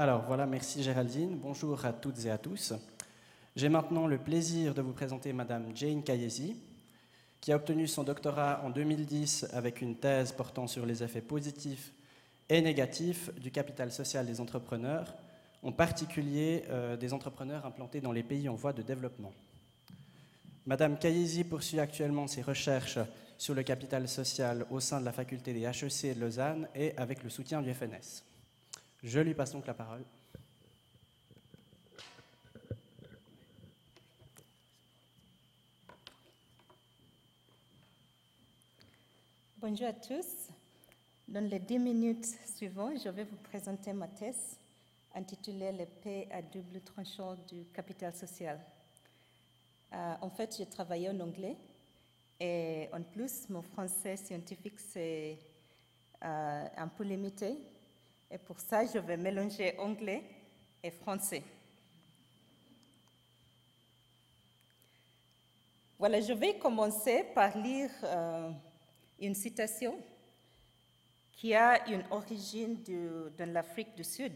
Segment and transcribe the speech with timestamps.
[0.00, 1.36] Alors voilà, merci Géraldine.
[1.42, 2.72] Bonjour à toutes et à tous.
[3.56, 6.54] J'ai maintenant le plaisir de vous présenter Madame Jane Kayesi,
[7.40, 11.92] qui a obtenu son doctorat en 2010 avec une thèse portant sur les effets positifs
[12.48, 15.16] et négatifs du capital social des entrepreneurs,
[15.64, 19.32] en particulier euh, des entrepreneurs implantés dans les pays en voie de développement.
[20.64, 23.00] Madame Kayesi poursuit actuellement ses recherches
[23.36, 27.24] sur le capital social au sein de la faculté des HEC de Lausanne et avec
[27.24, 28.22] le soutien du FNS.
[29.02, 30.04] Je lui passe donc la parole.
[39.58, 40.48] Bonjour à tous.
[41.28, 42.26] Dans les dix minutes
[42.56, 44.58] suivantes, je vais vous présenter ma thèse
[45.14, 48.58] intitulée Les paix à double tranchant du capital social.
[49.92, 51.56] Euh, en fait, j'ai travaillé en anglais
[52.40, 55.38] et en plus, mon français scientifique, c'est
[56.24, 57.58] euh, un peu limité.
[58.30, 60.22] Et pour ça, je vais mélanger anglais
[60.82, 61.42] et français.
[65.98, 68.50] Voilà, je vais commencer par lire euh,
[69.18, 69.98] une citation
[71.32, 74.32] qui a une origine de, l'Afrique du Sud.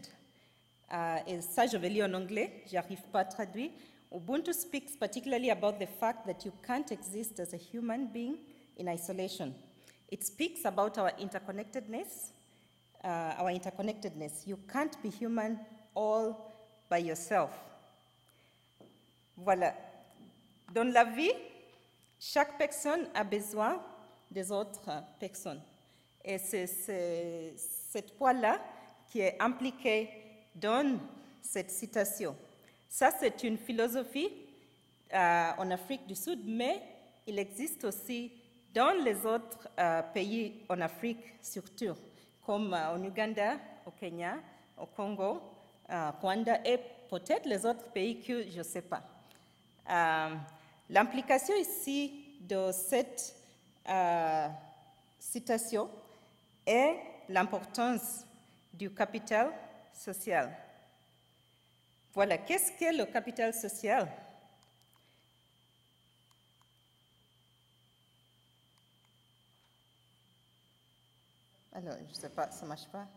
[0.91, 3.71] Euh, et ça, je vais lire en anglais, je n'arrive pas à traduire.
[4.11, 8.37] Ubuntu speaks particularly about the fact that you can't exist as a human being
[8.77, 9.53] in isolation.
[10.11, 12.31] It speaks about our interconnectedness,
[13.03, 14.47] uh, our interconnectedness.
[14.47, 15.59] You can't be human
[15.95, 16.35] all
[16.89, 17.51] by yourself.
[19.37, 19.73] Voilà.
[20.73, 21.33] Dans la vie,
[22.19, 23.81] chaque personne a besoin
[24.31, 25.61] des autres personnes.
[26.23, 28.59] Et c'est cette point-là
[29.11, 30.09] qui est impliqué
[30.55, 30.99] dans
[31.41, 32.35] cette citation.
[32.89, 34.29] Ça, c'est une philosophie
[35.13, 36.81] euh, en Afrique du Sud, mais
[37.27, 38.31] il existe aussi
[38.73, 41.93] dans les autres euh, pays en Afrique surtout,
[42.45, 44.37] comme euh, en Ouganda, au Kenya,
[44.79, 45.41] au Congo,
[46.21, 49.03] Rwanda et peut-être les autres pays que je ne sais pas.
[50.89, 53.35] L'implication ici de cette
[55.19, 55.89] citation
[56.65, 56.95] est
[57.29, 58.25] l'importance
[58.73, 59.51] du capital
[59.93, 60.51] social.
[62.13, 64.07] Voilà, qu'est-ce qu'est le capital social?
[71.75, 73.07] Alors, je ne sais pas, ça ne marche pas.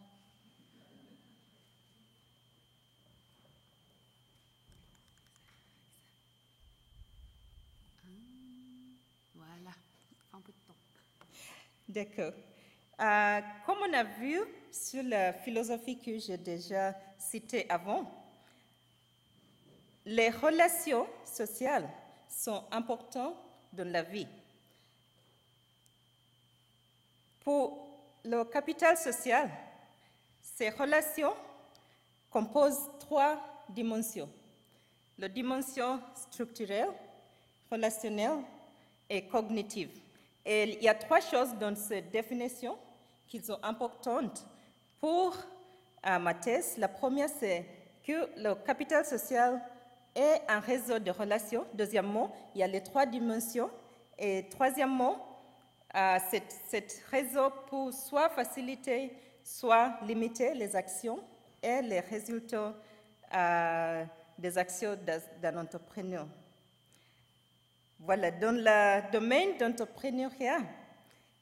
[9.34, 9.76] Voilà,
[10.32, 10.74] un peu de temps.
[11.86, 12.32] D'accord.
[12.98, 14.40] Euh, comme on a vu
[14.72, 18.10] sur la philosophie que j'ai déjà citée avant,
[20.06, 21.86] les relations sociales
[22.30, 23.36] sont importantes
[23.74, 24.26] dans la vie.
[27.44, 27.85] Pour
[28.26, 29.48] le capital social,
[30.42, 31.32] ces relations
[32.30, 33.38] composent trois
[33.68, 34.28] dimensions.
[35.18, 36.00] La dimension
[36.30, 36.88] structurelle,
[37.70, 38.38] relationnelle
[39.08, 39.90] et cognitive.
[40.44, 42.76] Il y a trois choses dans cette définition
[43.28, 44.44] qui sont importantes
[45.00, 45.36] pour
[46.06, 46.76] euh, ma thèse.
[46.78, 47.64] La première, c'est
[48.06, 49.60] que le capital social
[50.14, 51.64] est un réseau de relations.
[51.74, 53.70] Deuxièmement, il y a les trois dimensions.
[54.18, 55.35] Et troisièmement,
[55.96, 56.18] euh,
[56.68, 59.12] cet réseau peut soit faciliter,
[59.42, 61.20] soit limiter les actions
[61.62, 62.74] et les résultats
[63.34, 64.04] euh,
[64.36, 64.96] des actions
[65.40, 66.26] d'un entrepreneur.
[67.98, 70.60] Voilà, dans le domaine d'entrepreneuriat,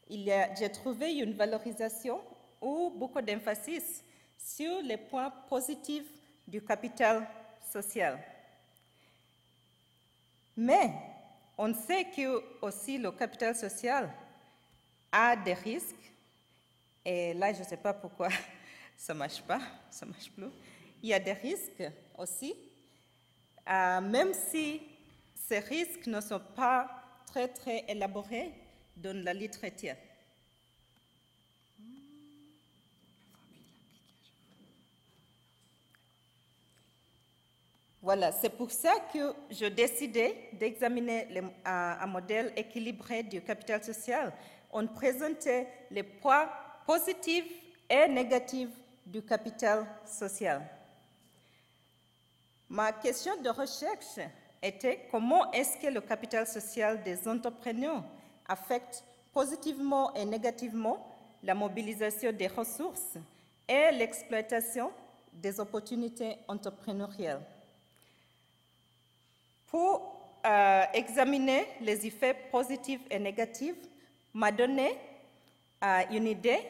[0.08, 2.20] j'ai trouvé une valorisation
[2.60, 4.04] ou beaucoup d'emphasis
[4.38, 6.06] sur les points positifs
[6.46, 7.26] du capital
[7.72, 8.18] social.
[10.56, 10.92] Mais
[11.58, 14.08] on sait que aussi le capital social
[15.14, 15.94] a des risques.
[17.04, 18.28] Et là, je ne sais pas pourquoi
[18.96, 19.60] ça ne marche pas,
[19.90, 20.50] ça ne marche plus.
[21.02, 21.84] Il y a des risques
[22.18, 22.54] aussi,
[23.68, 24.82] euh, même si
[25.46, 26.90] ces risques ne sont pas
[27.26, 28.52] très, très élaborés
[28.96, 29.94] dans la littérature.
[38.04, 41.26] Voilà, c'est pour ça que je décidé d'examiner
[41.64, 44.30] un, modèle équilibré du capital social.
[44.76, 46.50] On présentait les points
[46.84, 47.50] positifs
[47.88, 48.70] et négatifs
[49.06, 50.62] du capital social.
[52.68, 54.18] Ma question de recherche
[54.60, 58.02] était comment est-ce que le capital social des entrepreneurs
[58.48, 61.06] affecte positivement et négativement
[61.44, 63.16] la mobilisation des ressources
[63.68, 64.90] et l'exploitation
[65.32, 67.42] des opportunités entrepreneuriales.
[69.68, 73.76] Pour euh, examiner les effets positifs et négatifs,
[74.34, 74.98] m'a donné
[75.82, 76.60] euh, une idée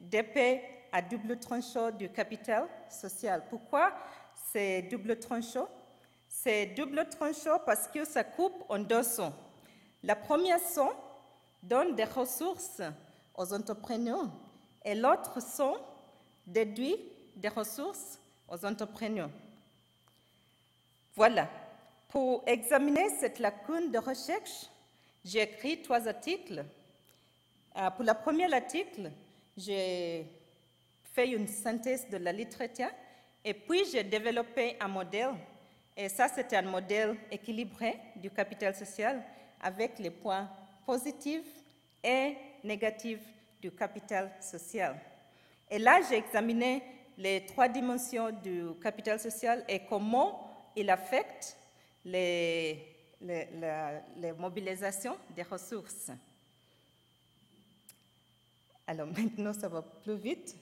[0.00, 3.42] d'épée à double tranchant du capital social.
[3.48, 3.92] Pourquoi
[4.50, 5.68] c'est double tranchant?
[6.28, 9.32] C'est double tranchant parce que ça coupe en deux sons.
[10.02, 10.90] La première son
[11.62, 12.82] donne des ressources
[13.36, 14.26] aux entrepreneurs
[14.84, 15.76] et l'autre son
[16.46, 16.96] déduit
[17.36, 18.18] des ressources
[18.48, 19.30] aux entrepreneurs.
[21.14, 21.48] Voilà.
[22.08, 24.66] Pour examiner cette lacune de recherche,
[25.24, 26.64] j'ai écrit trois articles.
[27.76, 29.10] Euh, pour le premier article,
[29.56, 30.26] j'ai
[31.12, 32.90] fait une synthèse de la littérature
[33.44, 35.32] et puis j'ai développé un modèle.
[35.96, 39.22] Et ça, c'était un modèle équilibré du capital social
[39.60, 40.48] avec les points
[40.86, 41.46] positifs
[42.02, 43.20] et négatifs
[43.60, 44.98] du capital social.
[45.70, 46.82] Et là, j'ai examiné
[47.16, 51.56] les trois dimensions du capital social et comment il affecte
[52.04, 52.74] la-
[54.16, 56.10] les mobilisations des ressources.
[58.92, 60.54] Alors maintenant, ça va plus vite,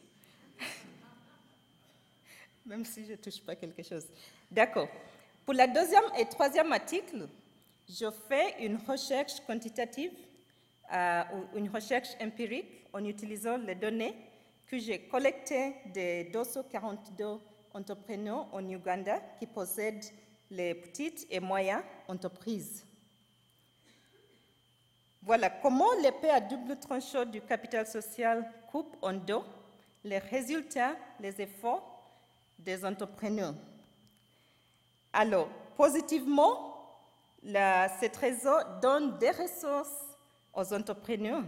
[2.64, 4.06] même si je ne touche pas quelque chose.
[4.48, 4.86] D'accord.
[5.44, 7.26] Pour la deuxième et troisième article,
[7.88, 10.12] je fais une recherche quantitative
[10.92, 11.22] euh,
[11.56, 14.14] une recherche empirique en utilisant les données
[14.68, 17.24] que j'ai collectées des 242
[17.74, 20.06] entrepreneurs en Uganda qui possèdent
[20.52, 22.84] les petites et moyennes entreprises.
[25.22, 29.40] Voilà comment l'épée à double tranchant du capital social coupe en deux
[30.04, 32.02] les résultats, les efforts
[32.58, 33.54] des entrepreneurs.
[35.12, 36.74] Alors, positivement,
[37.42, 40.06] la, cette réseau donne des ressources
[40.54, 41.42] aux entrepreneurs.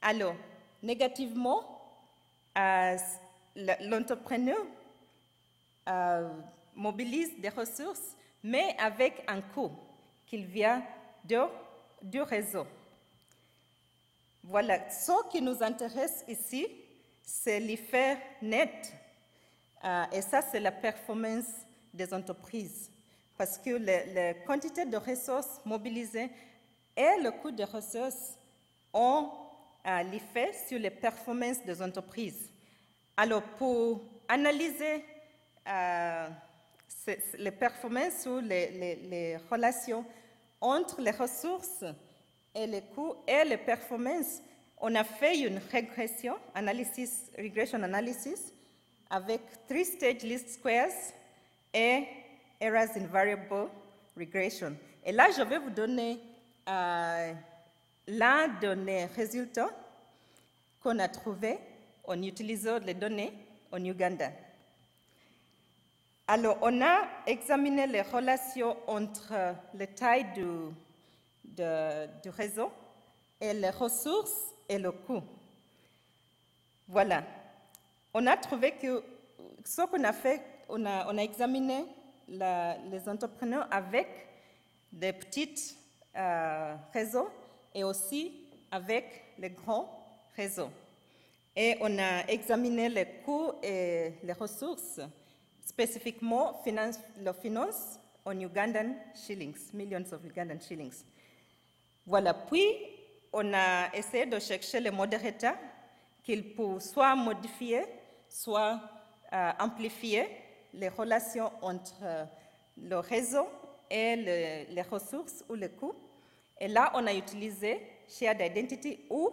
[0.00, 0.34] Alors,
[0.82, 1.62] négativement,
[2.56, 2.96] euh,
[3.82, 4.58] l'entrepreneur
[5.88, 6.28] euh,
[6.74, 9.70] mobilise des ressources, mais avec un coût
[10.26, 10.82] qu'il vient
[11.24, 11.38] de,
[12.02, 12.66] du réseau.
[14.42, 16.66] Voilà, ce qui nous intéresse ici,
[17.22, 18.92] c'est l'effet net.
[19.84, 21.50] Euh, et ça, c'est la performance
[21.92, 22.90] des entreprises.
[23.36, 26.30] Parce que la quantité de ressources mobilisées
[26.96, 28.38] et le coût des ressources
[28.94, 29.30] ont
[29.86, 32.48] euh, l'effet sur les performances des entreprises.
[33.16, 35.04] Alors, pour analyser
[35.68, 36.28] euh,
[37.38, 40.04] les performances ou les relations
[40.60, 41.84] entre les ressources
[42.54, 44.40] et les coûts et les performances,
[44.80, 48.52] on a fait une régression, analysis, regression analysis,
[49.10, 51.12] avec three stage least squares
[51.72, 52.04] et
[52.60, 53.68] errors in variable
[54.16, 54.76] regression.
[55.04, 56.18] Et là, je vais vous donner
[56.68, 57.32] euh,
[58.08, 59.70] l'un de mes résultats
[60.82, 61.58] qu'on a trouvé
[62.04, 63.32] en utilisant les données
[63.72, 64.30] en Uganda.
[66.28, 69.32] Alors, on a examiné les relations entre
[69.74, 70.44] la taille du,
[71.44, 72.70] de- du réseau
[73.40, 75.22] et les ressources et le coût.
[76.88, 77.22] Voilà.
[78.12, 79.04] On a trouvé que
[79.64, 81.84] ce qu'on a fait, on a, on a examiné
[82.28, 84.08] les entrepreneurs avec
[84.90, 85.76] des petits
[86.16, 87.28] euh, réseaux
[87.72, 88.32] et aussi
[88.72, 89.04] avec
[89.38, 89.88] les grands
[90.34, 90.70] réseaux.
[91.54, 95.00] Et on a examiné les coûts et les ressources,
[95.66, 101.04] spécifiquement finance, les finances en Ugandan shillings, millions of Ugandan shillings.
[102.06, 102.64] Voilà, puis
[103.32, 105.56] on a essayé de chercher les modérateurs
[106.22, 107.82] qu'ils peuvent soit modifier,
[108.28, 108.80] soit
[109.32, 110.26] euh, amplifier
[110.72, 112.24] les relations entre euh,
[112.78, 113.48] le réseau
[113.90, 115.94] et le- les ressources ou les coûts.
[116.60, 119.30] Et là, on a utilisé shared identity ou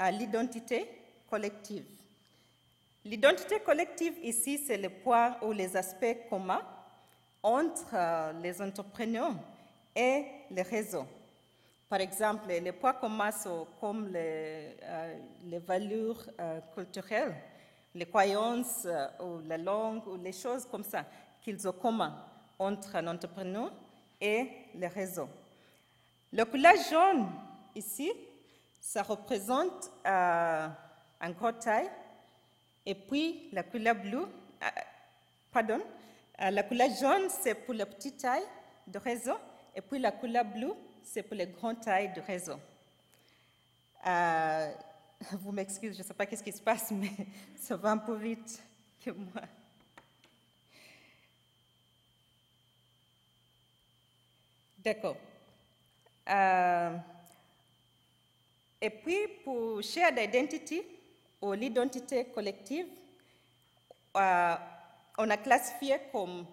[0.00, 0.86] euh, l'identité
[1.28, 1.86] collective.
[3.04, 6.62] L'identité collective ici, c'est le point ou les aspects communs
[7.42, 9.32] entre euh, les entrepreneurs
[9.96, 11.06] et les réseaux.
[11.88, 17.34] Par exemple, les points communs sont comme les, euh, valeurs euh, culturelles,
[17.94, 18.86] les croyances
[19.18, 21.06] ou la langue ou les choses comme ça
[21.40, 22.14] qu'ils ont commun
[22.58, 23.72] entre un entrepreneur
[24.20, 25.28] et les réseaux.
[26.32, 27.26] Le couleur jaune
[27.74, 28.12] ici,
[28.78, 31.90] ça représente un gros taille
[32.86, 34.26] et puis la couleur bleue,
[34.62, 34.66] euh,
[35.52, 35.80] pardon,
[36.40, 38.46] euh, la couleur jaune, c'est pour la petite taille
[38.86, 39.36] de réseau,
[39.74, 42.58] et puis la couleur bleue, c'est pour les grandes tailles de réseau.
[44.06, 44.72] Euh,
[45.32, 47.10] vous m'excusez, je ne sais pas qu'est-ce qui se passe, mais
[47.56, 48.62] ça va un peu vite
[49.04, 49.42] que moi.
[54.78, 55.16] D'accord.
[58.80, 60.80] Et puis, pour shared identity,
[61.42, 62.86] ou l'identité collective,
[64.16, 64.54] euh,
[65.18, 66.44] on a classifié comme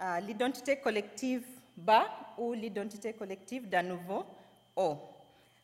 [0.00, 1.44] euh, l'identité collective
[1.76, 4.24] bas ou l'identité collective d'un nouveau
[4.76, 4.98] haut.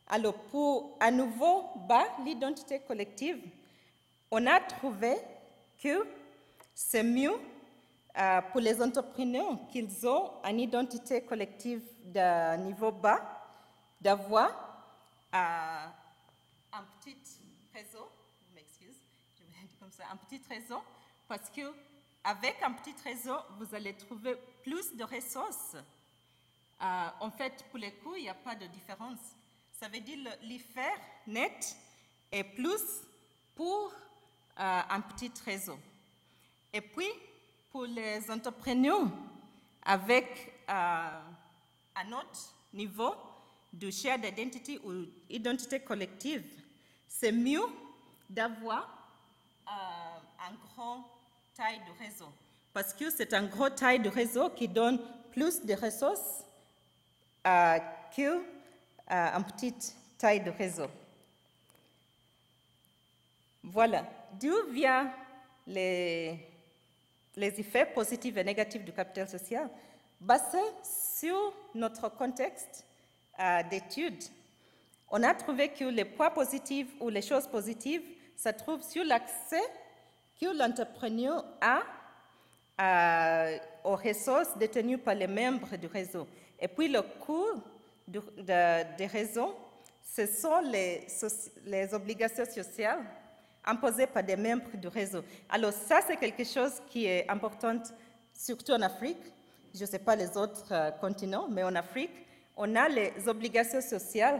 [0.07, 3.39] Alors, pour un nouveau bas, l'identité collective,
[4.29, 5.15] on a trouvé
[5.81, 6.05] que
[6.73, 7.33] c'est mieux
[8.17, 13.21] euh, pour les entrepreneurs qu'ils ont une identité collective de niveau bas
[14.01, 14.73] d'avoir
[16.73, 17.15] un petit
[17.73, 18.09] réseau,
[18.47, 18.97] je m'excuse,
[19.37, 20.81] je vais dire comme ça, un petit réseau,
[21.27, 21.73] parce que
[22.23, 25.75] avec un petit réseau, vous allez trouver plus de ressources.
[26.81, 29.19] Euh, en fait, pour les coûts, il n'y a pas de différence.
[29.73, 30.93] Ça veut dire l'IFER
[31.27, 31.75] net
[32.31, 33.01] est plus
[33.55, 33.93] pour
[34.59, 35.77] euh, un petit réseau.
[36.71, 37.09] Et puis,
[37.71, 39.07] pour les entrepreneurs,
[39.83, 41.21] avec euh,
[41.95, 43.13] un autre niveau
[43.71, 46.45] de shared identity ou identité collective,
[47.07, 47.65] c'est mieux
[48.29, 49.02] d'avoir
[49.67, 51.03] un grand
[51.55, 52.27] taille de réseau.
[52.73, 54.99] Parce que c'est un gros taille de réseau qui donne
[55.31, 56.43] plus de ressources
[57.45, 57.77] euh,
[58.15, 59.73] qu'un petit
[60.17, 60.87] taille de réseau.
[63.63, 64.05] Voilà.
[64.39, 65.11] D'où viennent
[65.67, 66.39] les,
[67.35, 69.69] les effets positifs et négatifs du capital social?
[70.19, 72.85] Basés sur notre contexte
[73.39, 74.23] euh, d'études,
[75.09, 78.03] on a trouvé que les points positifs ou les choses positives
[78.37, 79.61] se trouvent sur l'accès
[80.39, 81.81] que l'entrepreneur a
[82.81, 86.27] euh, aux ressources détenues par les membres du réseau.
[86.59, 87.61] Et puis le coût
[88.07, 89.55] des réseaux,
[90.03, 90.61] ce sont
[91.65, 93.03] les obligations sociales
[93.65, 95.23] imposées par des membres du réseau.
[95.49, 97.81] Alors ça, c'est quelque chose qui est important,
[98.33, 99.21] surtout en Afrique.
[99.73, 102.11] Je ne sais pas les autres euh, continents, mais en Afrique,
[102.55, 104.39] on a les obligations sociales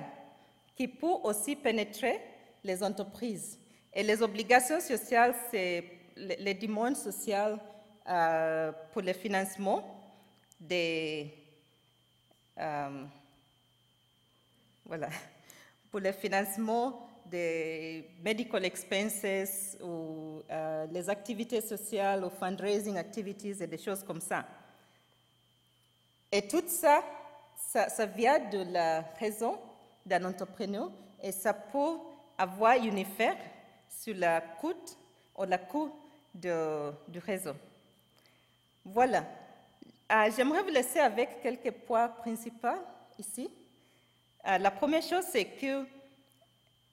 [0.75, 2.19] qui peuvent aussi pénétrer
[2.63, 3.57] les entreprises.
[3.95, 5.83] Et les obligations sociales, c'est
[6.15, 7.59] les, demandes sociales
[8.07, 9.83] euh, pour le financement
[10.59, 11.31] des,
[12.57, 13.03] euh,
[14.83, 15.09] voilà,
[15.91, 23.67] pour le financement des medical expenses ou euh, les activités sociales ou fundraising activities et
[23.67, 24.43] des choses comme ça.
[26.31, 27.03] Et tout ça,
[27.69, 29.59] ça, ça vient de la raison
[30.03, 30.89] d'un entrepreneur
[31.21, 31.97] et ça peut
[32.39, 33.37] avoir un effet
[34.01, 34.73] sur la coût
[35.37, 35.91] ou la coût
[36.33, 37.53] de- du réseau.
[38.85, 39.23] Voilà.
[40.11, 42.67] Euh, J'aimerais vous laisser avec quelques points principaux
[43.17, 43.49] ici.
[44.47, 45.85] Euh, la première chose, c'est que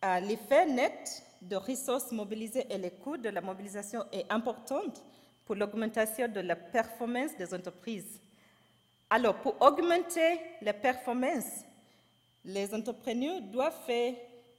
[0.05, 4.83] euh, l'effet net de ressources mobilisées et le coût de la mobilisation est important
[5.45, 8.21] pour l'augmentation de la performance des entreprises.
[9.09, 11.65] Alors, pour augmenter la performance,
[12.45, 14.15] les entrepreneurs doivent faire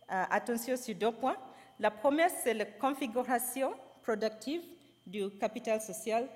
[0.10, 1.38] attention sur deux points.
[1.82, 3.74] La première, c'est la configuration
[4.04, 4.62] productive
[5.04, 6.28] du capital social,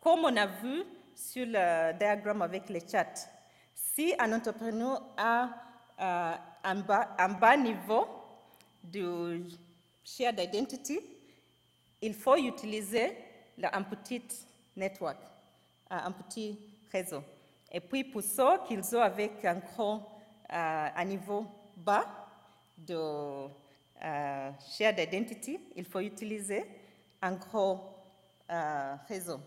[0.00, 0.82] comme on a vu
[1.14, 3.28] sur le diagramme avec les chats.
[3.74, 5.50] Si un entrepreneur a
[6.00, 6.32] euh,
[6.64, 8.06] un, bas, niveau
[8.82, 9.42] de
[10.02, 10.98] shared identity,
[12.00, 13.14] il faut utiliser
[13.58, 14.22] le- un petit
[14.74, 15.18] network,
[15.92, 16.58] euh, un petit
[16.90, 17.22] réseau.
[17.70, 20.00] Et puis pour ceux qu'ils ont avec un gros,
[20.50, 21.44] euh, niveau
[21.76, 22.06] bas
[22.78, 23.48] de euh,
[24.76, 26.64] shared identity, il faut utiliser
[27.22, 27.80] un gros
[28.50, 29.40] euh, réseau.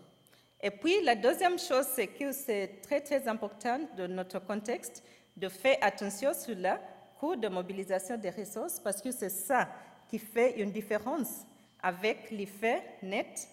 [0.60, 5.02] Et puis la deuxième chose, c'est que c'est très très important dans notre contexte
[5.36, 6.70] de faire attention sur le
[7.18, 9.68] coût de mobilisation des ressources parce que c'est ça
[10.10, 11.44] qui fait une différence
[11.80, 13.48] avec l'effet net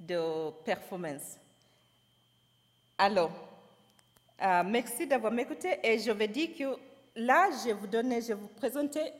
[0.00, 1.36] de performance.
[2.96, 3.32] Alors,
[4.42, 6.78] euh, merci d'avoir m'écouté et je vais dire que
[7.16, 9.12] là, je vais vous donner, je vous présenter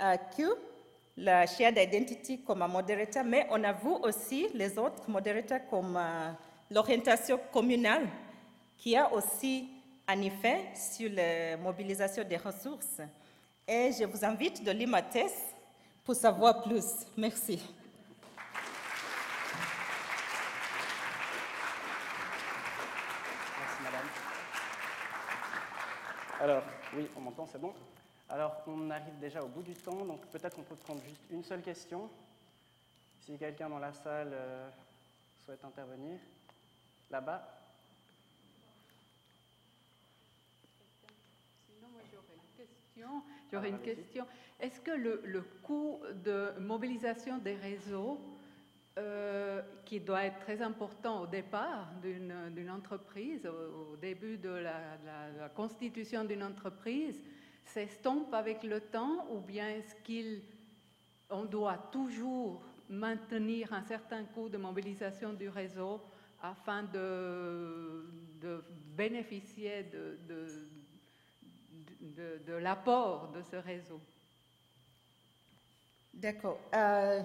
[0.00, 0.71] euh, que
[1.16, 5.96] la shared identity comme un modérateur, mais on a vu aussi les autres modérateurs comme
[5.96, 6.30] euh,
[6.70, 8.08] l'orientation communale
[8.78, 9.68] qui a aussi
[10.08, 13.00] un effet sur la mobilisation des ressources.
[13.66, 15.54] Et je vous invite de lire ma thèse
[16.04, 16.84] pour savoir plus.
[17.16, 17.62] Merci.
[23.58, 24.06] Merci, madame.
[26.40, 26.62] Alors,
[26.96, 27.72] oui, on m'entend, c'est bon?
[28.32, 31.44] Alors, on arrive déjà au bout du temps, donc peut-être on peut prendre juste une
[31.44, 32.08] seule question.
[33.26, 34.68] Si quelqu'un dans la salle euh,
[35.44, 36.18] souhaite intervenir.
[37.10, 37.46] Là-bas.
[41.68, 43.22] Sinon, moi, j'aurais une question.
[43.52, 43.96] J'aurais Alors, une allez-y.
[44.02, 44.26] question.
[44.60, 48.18] Est-ce que le, le coût de mobilisation des réseaux,
[48.98, 54.80] euh, qui doit être très important au départ d'une entreprise, au, au début de la,
[55.04, 57.20] la- la constitution d'une entreprise,
[57.66, 59.94] s'estompe avec le temps ou bien est-ce
[61.28, 66.00] qu'on doit toujours maintenir un certain coût de mobilisation du réseau
[66.42, 68.04] afin de,
[68.96, 70.18] bénéficier de,
[72.46, 74.00] de- l'apport de ce réseau?
[76.12, 76.58] D'accord.
[76.74, 77.22] Euh,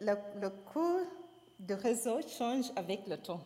[0.00, 1.00] le coût
[1.58, 3.42] de réseau change avec le temps.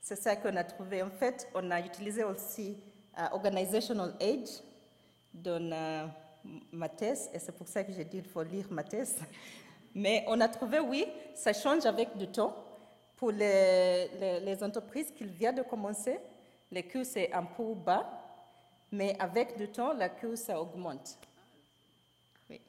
[0.00, 1.02] C'est ça qu'on a trouvé.
[1.02, 2.76] En fait, on a utilisé aussi
[3.18, 4.60] euh, Organizational Age
[5.34, 6.06] dans euh,
[6.72, 9.18] ma thèse, et c'est pour ça que j'ai dit qu'il faut lire ma thèse.
[9.94, 12.54] Mais on a trouvé, oui, ça change avec du temps.
[13.16, 14.08] Pour les,
[14.40, 16.18] les- entreprises qui viennent de commencer,
[16.70, 18.04] le coût c'est un peu bas,
[18.90, 21.16] mais avec du temps, le coût ça augmente.
[22.50, 22.60] Oui.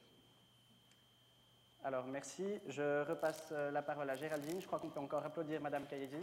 [1.84, 2.44] Alors, merci.
[2.68, 4.60] Je repasse euh, la parole à Géraldine.
[4.60, 6.16] Je crois qu'on peut encore applaudir Madame Kayedi.